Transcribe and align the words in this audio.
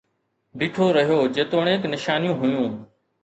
بيٺو 0.59 0.85
رهيو 0.97 1.19
جيتوڻيڪ 1.35 1.81
نشانيون 1.93 2.37
هيون 2.43 2.71